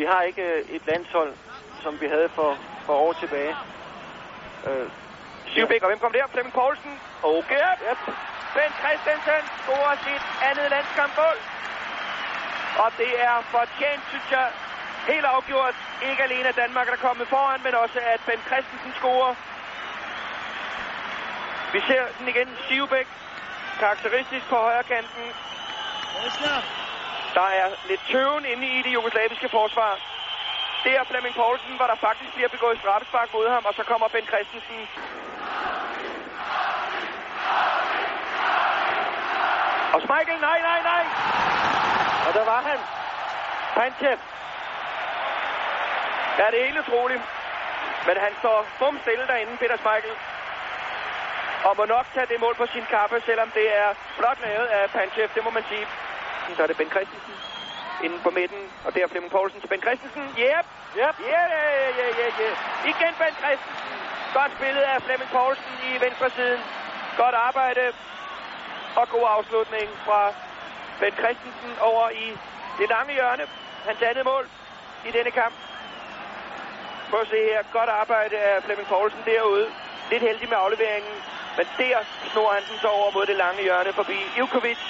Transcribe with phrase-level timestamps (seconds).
[0.00, 1.32] Vi har ikke øh, et landshold,
[1.82, 2.50] som vi havde for,
[2.86, 3.54] for år tilbage.
[4.68, 4.86] Øh,
[5.52, 6.26] Sivbæk, og hvem kom der?
[6.32, 6.94] Flemming Poulsen.
[7.22, 7.66] Okay.
[7.88, 8.00] Yep.
[8.56, 11.36] Ben Christensen scorer sit andet landskampmål.
[12.82, 14.46] Og det er fortjent, synes jeg,
[15.12, 15.76] helt afgjort.
[16.10, 19.34] Ikke alene at Danmark er kommet foran, men også at Ben Christensen scorer.
[21.74, 22.48] Vi ser den igen.
[22.68, 23.08] Sivbæk,
[23.82, 25.24] karakteristisk på højre kanten.
[27.34, 29.92] Der er lidt tøven inde i det jugoslaviske forsvar.
[30.84, 34.08] Det er Flemming Poulsen, hvor der faktisk bliver begået straffespark mod ham, og så kommer
[34.08, 34.88] Ben Christensen.
[39.94, 41.04] Og Michael, nej, nej, nej.
[42.26, 42.78] Og der var han.
[43.76, 44.18] Panchev.
[46.38, 47.22] Ja, det er helt utroligt.
[48.06, 50.16] Men han står bum stille derinde, Peter Michael.
[51.64, 54.90] Og må nok tage det mål på sin kappe, selvom det er flot lavet af
[54.90, 55.86] Panchev, det må man sige.
[56.56, 57.34] Så er det Ben Christensen
[58.04, 60.24] inde på midten, og der er Flemming Poulsen til Ben Christensen.
[60.38, 60.66] Yep,
[61.00, 61.16] Yep.
[61.32, 61.64] Ja, ja,
[62.00, 62.50] ja, ja, ja.
[62.92, 63.96] Igen Ben Christensen.
[64.38, 66.60] Godt spillet af Flemming Poulsen i venstre siden.
[67.16, 67.84] Godt arbejde
[68.96, 70.20] og god afslutning fra
[71.00, 72.26] Ben Christensen over i
[72.78, 73.44] det lange hjørne.
[73.86, 74.44] Hans andet mål
[75.08, 75.54] i denne kamp.
[77.10, 77.62] Prøv at se her.
[77.72, 79.66] Godt arbejde af Flemming Poulsen derude.
[80.10, 81.16] Lidt heldig med afleveringen.
[81.56, 81.98] Men der
[82.32, 84.82] snor han den så over mod det lange hjørne forbi Ivkovic.